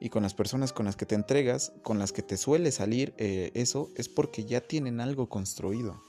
y 0.00 0.08
con 0.08 0.22
las 0.22 0.32
personas 0.32 0.72
con 0.72 0.86
las 0.86 0.96
que 0.96 1.04
te 1.04 1.14
entregas, 1.14 1.74
con 1.82 1.98
las 1.98 2.12
que 2.12 2.22
te 2.22 2.38
suele 2.38 2.72
salir 2.72 3.12
eh, 3.18 3.50
eso, 3.52 3.90
es 3.96 4.08
porque 4.08 4.46
ya 4.46 4.62
tienen 4.62 4.98
algo 4.98 5.28
construido. 5.28 6.02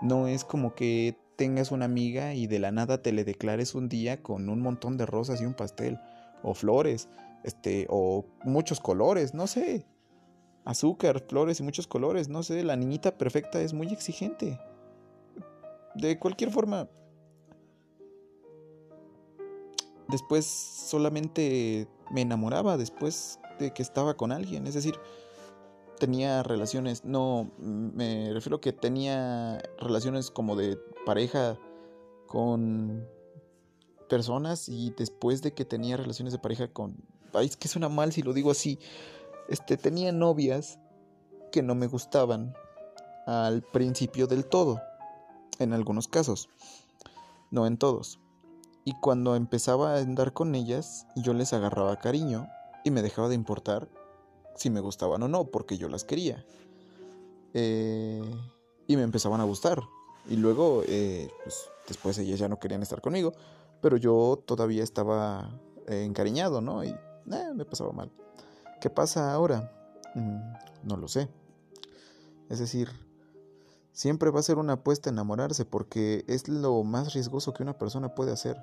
No 0.00 0.26
es 0.26 0.44
como 0.44 0.74
que 0.74 1.16
tengas 1.42 1.72
una 1.72 1.86
amiga 1.86 2.34
y 2.34 2.46
de 2.46 2.60
la 2.60 2.70
nada 2.70 3.02
te 3.02 3.10
le 3.10 3.24
declares 3.24 3.74
un 3.74 3.88
día 3.88 4.22
con 4.22 4.48
un 4.48 4.60
montón 4.60 4.96
de 4.96 5.06
rosas 5.06 5.40
y 5.40 5.44
un 5.44 5.54
pastel, 5.54 5.98
o 6.44 6.54
flores, 6.54 7.08
este, 7.42 7.88
o 7.90 8.24
muchos 8.44 8.78
colores, 8.78 9.34
no 9.34 9.48
sé. 9.48 9.84
Azúcar, 10.64 11.18
flores 11.28 11.58
y 11.58 11.64
muchos 11.64 11.88
colores, 11.88 12.28
no 12.28 12.44
sé, 12.44 12.62
la 12.62 12.76
niñita 12.76 13.18
perfecta 13.18 13.60
es 13.60 13.72
muy 13.72 13.88
exigente. 13.88 14.60
De 15.96 16.16
cualquier 16.20 16.52
forma, 16.52 16.88
después 20.08 20.46
solamente 20.46 21.88
me 22.12 22.20
enamoraba 22.20 22.76
después 22.76 23.40
de 23.58 23.72
que 23.72 23.82
estaba 23.82 24.14
con 24.14 24.30
alguien. 24.30 24.68
Es 24.68 24.74
decir, 24.74 24.94
tenía 26.02 26.42
relaciones, 26.42 27.04
no, 27.04 27.52
me 27.58 28.32
refiero 28.32 28.60
que 28.60 28.72
tenía 28.72 29.62
relaciones 29.78 30.32
como 30.32 30.56
de 30.56 30.76
pareja 31.06 31.56
con 32.26 33.06
personas 34.08 34.68
y 34.68 34.92
después 34.98 35.42
de 35.42 35.54
que 35.54 35.64
tenía 35.64 35.96
relaciones 35.96 36.32
de 36.32 36.40
pareja 36.40 36.66
con... 36.66 36.96
Ay, 37.32 37.46
es 37.46 37.56
que 37.56 37.68
suena 37.68 37.88
mal 37.88 38.10
si 38.10 38.22
lo 38.22 38.32
digo 38.32 38.50
así. 38.50 38.80
este, 39.48 39.76
tenía 39.76 40.10
novias 40.10 40.80
que 41.52 41.62
no 41.62 41.76
me 41.76 41.86
gustaban 41.86 42.52
al 43.28 43.62
principio 43.62 44.26
del 44.26 44.44
todo, 44.44 44.80
en 45.60 45.72
algunos 45.72 46.08
casos, 46.08 46.48
no 47.52 47.64
en 47.64 47.78
todos. 47.78 48.18
Y 48.84 48.94
cuando 48.94 49.36
empezaba 49.36 49.94
a 49.94 49.98
andar 49.98 50.32
con 50.32 50.56
ellas, 50.56 51.06
yo 51.14 51.32
les 51.32 51.52
agarraba 51.52 52.00
cariño 52.00 52.48
y 52.82 52.90
me 52.90 53.02
dejaba 53.02 53.28
de 53.28 53.36
importar 53.36 53.88
si 54.56 54.70
me 54.70 54.80
gustaban 54.80 55.22
o 55.22 55.28
no, 55.28 55.44
porque 55.44 55.78
yo 55.78 55.88
las 55.88 56.04
quería. 56.04 56.44
Eh, 57.54 58.22
y 58.86 58.96
me 58.96 59.02
empezaban 59.02 59.40
a 59.40 59.44
gustar. 59.44 59.82
Y 60.28 60.36
luego, 60.36 60.82
eh, 60.86 61.30
pues, 61.42 61.68
después 61.88 62.18
ellas 62.18 62.38
ya 62.38 62.48
no 62.48 62.58
querían 62.58 62.82
estar 62.82 63.00
conmigo, 63.00 63.32
pero 63.80 63.96
yo 63.96 64.42
todavía 64.44 64.84
estaba 64.84 65.50
eh, 65.88 66.04
encariñado, 66.04 66.60
¿no? 66.60 66.84
Y 66.84 66.94
me 67.26 67.64
pasaba 67.64 67.92
mal. 67.92 68.10
¿Qué 68.80 68.90
pasa 68.90 69.32
ahora? 69.32 69.72
Mm, 70.14 70.88
no 70.88 70.96
lo 70.96 71.08
sé. 71.08 71.28
Es 72.48 72.58
decir, 72.58 72.88
siempre 73.92 74.30
va 74.30 74.40
a 74.40 74.42
ser 74.42 74.58
una 74.58 74.74
apuesta 74.74 75.10
enamorarse 75.10 75.64
porque 75.64 76.24
es 76.28 76.48
lo 76.48 76.82
más 76.84 77.14
riesgoso 77.14 77.52
que 77.52 77.62
una 77.62 77.78
persona 77.78 78.14
puede 78.14 78.32
hacer. 78.32 78.56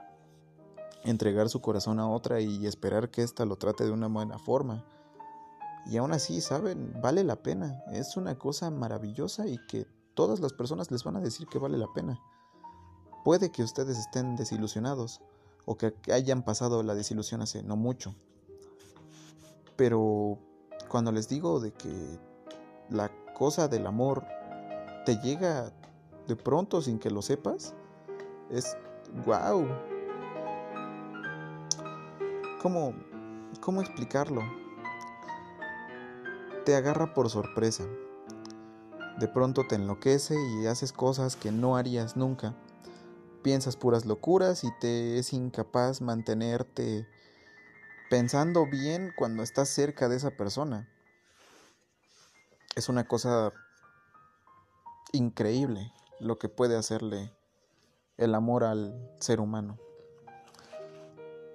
Entregar 1.03 1.49
su 1.49 1.61
corazón 1.61 1.99
a 1.99 2.09
otra 2.09 2.41
y 2.41 2.67
esperar 2.67 3.09
que 3.09 3.23
ésta 3.23 3.45
lo 3.45 3.55
trate 3.55 3.85
de 3.85 3.91
una 3.91 4.07
buena 4.07 4.37
forma. 4.37 4.85
Y 5.89 5.97
aún 5.97 6.13
así, 6.13 6.39
¿saben? 6.39 6.93
Vale 7.01 7.23
la 7.23 7.37
pena. 7.37 7.83
Es 7.91 8.15
una 8.15 8.37
cosa 8.37 8.69
maravillosa 8.69 9.47
y 9.47 9.57
que 9.67 9.87
todas 10.13 10.39
las 10.39 10.53
personas 10.53 10.91
les 10.91 11.03
van 11.03 11.15
a 11.15 11.19
decir 11.19 11.47
que 11.47 11.57
vale 11.57 11.79
la 11.79 11.91
pena. 11.91 12.21
Puede 13.25 13.51
que 13.51 13.63
ustedes 13.63 13.97
estén 13.97 14.35
desilusionados 14.35 15.19
o 15.65 15.77
que 15.77 15.93
hayan 16.13 16.43
pasado 16.43 16.83
la 16.83 16.93
desilusión 16.93 17.41
hace 17.41 17.63
no 17.63 17.75
mucho. 17.75 18.13
Pero 19.75 20.37
cuando 20.89 21.11
les 21.11 21.27
digo 21.27 21.59
de 21.59 21.73
que 21.73 22.19
la 22.89 23.11
cosa 23.33 23.67
del 23.67 23.87
amor 23.87 24.25
te 25.05 25.17
llega 25.17 25.71
de 26.27 26.35
pronto 26.35 26.83
sin 26.83 26.99
que 26.99 27.09
lo 27.09 27.23
sepas, 27.23 27.73
es 28.51 28.77
wow. 29.25 29.65
¿Cómo, 32.61 32.93
cómo 33.59 33.81
explicarlo? 33.81 34.43
Te 36.69 36.75
agarra 36.75 37.15
por 37.15 37.31
sorpresa. 37.31 37.83
De 39.17 39.27
pronto 39.27 39.65
te 39.67 39.73
enloquece 39.73 40.35
y 40.39 40.67
haces 40.67 40.93
cosas 40.93 41.35
que 41.35 41.51
no 41.51 41.75
harías 41.75 42.15
nunca. 42.15 42.53
Piensas 43.41 43.75
puras 43.75 44.05
locuras 44.05 44.63
y 44.63 44.69
te 44.79 45.17
es 45.17 45.33
incapaz 45.33 45.99
mantenerte 45.99 47.07
pensando 48.11 48.67
bien 48.67 49.11
cuando 49.17 49.41
estás 49.41 49.69
cerca 49.69 50.09
de 50.09 50.17
esa 50.17 50.29
persona. 50.29 50.87
Es 52.75 52.87
una 52.87 53.07
cosa 53.07 53.51
increíble 55.11 55.91
lo 56.19 56.37
que 56.37 56.49
puede 56.49 56.77
hacerle 56.77 57.33
el 58.17 58.35
amor 58.35 58.63
al 58.63 59.09
ser 59.17 59.39
humano. 59.39 59.79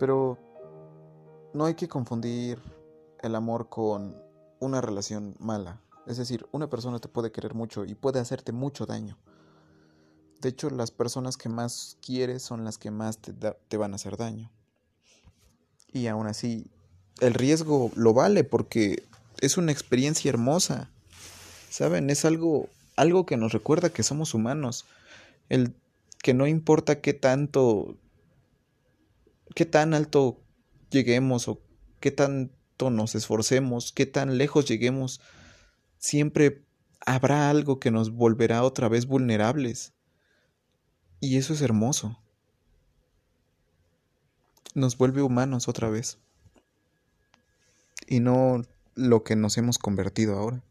Pero 0.00 0.38
no 1.52 1.66
hay 1.66 1.75
que 1.75 1.87
confundir 1.87 2.61
el 3.23 3.37
amor 3.37 3.68
con 3.68 4.24
una 4.61 4.80
relación 4.80 5.34
mala. 5.38 5.80
Es 6.06 6.16
decir, 6.16 6.46
una 6.52 6.68
persona 6.68 6.99
te 6.99 7.08
puede 7.08 7.32
querer 7.32 7.54
mucho 7.54 7.84
y 7.84 7.94
puede 7.94 8.20
hacerte 8.20 8.52
mucho 8.52 8.87
daño. 8.87 9.16
De 10.40 10.50
hecho, 10.50 10.68
las 10.70 10.90
personas 10.90 11.37
que 11.37 11.49
más 11.49 11.96
quieres 12.04 12.42
son 12.42 12.64
las 12.64 12.76
que 12.76 12.90
más 12.90 13.18
te, 13.18 13.76
van 13.76 13.92
a 13.92 13.96
hacer 13.96 14.16
daño 14.16 14.50
y 15.94 16.08
aún 16.08 16.26
así 16.26 16.66
el 17.21 17.32
riesgo 17.32 17.90
lo 17.95 18.12
vale 18.12 18.45
porque 18.45 19.04
es 19.40 19.56
una 19.56 19.73
experiencia 19.73 20.28
hermosa. 20.28 20.90
¿Saben? 21.71 22.10
Es 22.10 22.25
algo 22.25 22.69
algo 22.97 23.25
que 23.25 23.36
nos 23.36 23.52
recuerda 23.52 23.90
que 23.90 24.02
somos 24.02 24.34
humanos. 24.34 24.84
El 25.49 25.75
que 26.23 26.34
no 26.34 26.47
importa 26.47 27.00
qué 27.00 27.14
tanto 27.14 27.97
qué 29.54 29.64
tan 29.64 29.95
alto 29.95 30.36
lleguemos 30.90 31.49
o 31.49 31.60
qué 32.00 32.10
nos 32.78 33.15
esforcemos, 33.15 33.93
qué 33.93 34.06
tan 34.06 34.39
lejos 34.39 34.67
lleguemos, 34.67 35.21
siempre 35.99 36.65
habrá 37.06 37.50
algo 37.50 37.80
que 37.80 37.91
nos 37.91 38.10
volverá 38.10 38.63
otra 38.63 38.89
vez 38.89 39.06
vulnerables. 39.06 39.93
Y 41.21 41.39
eso 41.39 41.54
es 41.54 41.63
hermoso 41.63 42.19
nos 44.75 44.99
vuelve 44.99 45.23
humanos 45.23 45.69
otra 45.69 45.89
vez. 45.89 46.19
Y 48.06 48.21
no 48.21 48.63
lo 48.95 49.25
que 49.25 49.37
nos 49.37 49.56
hemos 49.56 49.78
convertido 49.78 50.37
ahora. 50.37 50.63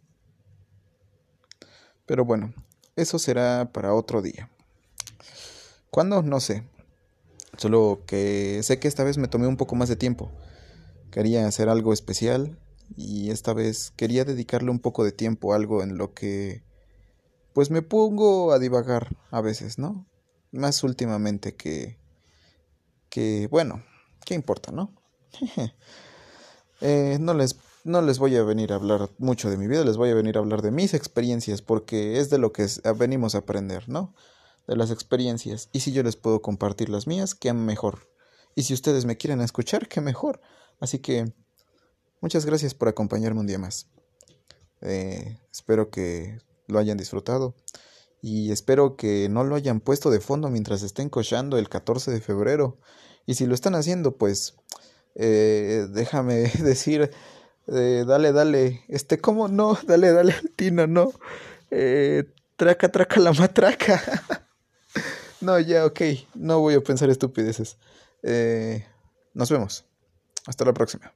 Pero 2.05 2.25
bueno, 2.25 2.53
eso 2.95 3.17
será 3.17 3.71
para 3.71 3.93
otro 3.93 4.21
día. 4.21 4.49
¿Cuándo? 5.89 6.21
No 6.21 6.39
sé. 6.39 6.63
Solo 7.57 8.01
que 8.05 8.61
sé 8.63 8.79
que 8.79 8.87
esta 8.87 9.03
vez 9.03 9.17
me 9.17 9.27
tomé 9.27 9.47
un 9.47 9.57
poco 9.57 9.75
más 9.75 9.89
de 9.89 9.95
tiempo. 9.95 10.31
Quería 11.13 11.47
hacer 11.47 11.69
algo 11.69 11.93
especial 11.93 12.59
y 12.97 13.29
esta 13.29 13.53
vez 13.53 13.91
quería 13.95 14.25
dedicarle 14.25 14.71
un 14.71 14.79
poco 14.79 15.05
de 15.05 15.13
tiempo 15.13 15.53
a 15.53 15.55
algo 15.55 15.81
en 15.81 15.97
lo 15.97 16.13
que 16.13 16.63
pues 17.53 17.69
me 17.69 17.83
pongo 17.83 18.51
a 18.51 18.59
divagar 18.59 19.15
a 19.31 19.39
veces, 19.39 19.77
¿no? 19.77 20.05
Más 20.51 20.83
últimamente 20.83 21.55
que 21.55 21.97
que 23.09 23.47
bueno, 23.49 23.83
¿Qué 24.25 24.33
importa, 24.33 24.71
no? 24.71 24.91
Eh, 26.85 27.17
no, 27.17 27.33
les, 27.33 27.55
no 27.85 28.01
les 28.01 28.19
voy 28.19 28.35
a 28.35 28.43
venir 28.43 28.73
a 28.73 28.75
hablar 28.75 29.09
mucho 29.17 29.49
de 29.49 29.55
mi 29.55 29.67
vida, 29.67 29.85
les 29.85 29.95
voy 29.95 30.09
a 30.09 30.13
venir 30.13 30.35
a 30.35 30.41
hablar 30.41 30.61
de 30.61 30.69
mis 30.69 30.93
experiencias 30.93 31.61
porque 31.61 32.19
es 32.19 32.29
de 32.29 32.39
lo 32.39 32.51
que 32.51 32.67
venimos 32.97 33.35
a 33.35 33.37
aprender, 33.37 33.87
¿no? 33.87 34.13
De 34.67 34.75
las 34.75 34.91
experiencias. 34.91 35.69
Y 35.71 35.79
si 35.79 35.93
yo 35.93 36.03
les 36.03 36.17
puedo 36.17 36.41
compartir 36.41 36.89
las 36.89 37.07
mías, 37.07 37.35
qué 37.35 37.53
mejor. 37.53 38.09
Y 38.53 38.63
si 38.63 38.73
ustedes 38.73 39.05
me 39.05 39.15
quieren 39.15 39.39
escuchar, 39.39 39.87
qué 39.87 40.01
mejor. 40.01 40.41
Así 40.83 40.99
que 40.99 41.31
muchas 42.19 42.45
gracias 42.45 42.73
por 42.73 42.89
acompañarme 42.89 43.39
un 43.39 43.47
día 43.47 43.57
más. 43.57 43.87
Eh, 44.81 45.39
espero 45.49 45.89
que 45.89 46.39
lo 46.67 46.77
hayan 46.77 46.97
disfrutado 46.97 47.55
y 48.21 48.51
espero 48.51 48.97
que 48.97 49.29
no 49.29 49.45
lo 49.45 49.55
hayan 49.55 49.79
puesto 49.79 50.11
de 50.11 50.19
fondo 50.19 50.49
mientras 50.49 50.83
estén 50.83 51.07
cochando 51.07 51.57
el 51.57 51.69
14 51.69 52.11
de 52.11 52.19
febrero 52.19 52.79
y 53.25 53.35
si 53.35 53.45
lo 53.45 53.53
están 53.55 53.75
haciendo, 53.75 54.17
pues 54.17 54.55
eh, 55.15 55.87
déjame 55.89 56.51
decir, 56.59 57.11
eh, 57.67 58.03
dale, 58.05 58.33
dale, 58.33 58.81
este, 58.89 59.21
¿cómo 59.21 59.47
no? 59.47 59.77
Dale, 59.87 60.11
dale 60.11 60.33
al 60.33 60.49
tino, 60.49 60.85
no. 60.85 61.13
Traca, 62.57 62.91
traca 62.91 63.21
la 63.21 63.31
matraca. 63.31 64.01
no, 65.39 65.57
ya, 65.61 65.85
ok, 65.85 66.01
no 66.35 66.59
voy 66.59 66.73
a 66.73 66.81
pensar 66.81 67.09
estupideces. 67.09 67.77
nos 69.33 69.49
vemos. 69.49 69.85
Hasta 70.45 70.65
la 70.65 70.73
próxima. 70.73 71.13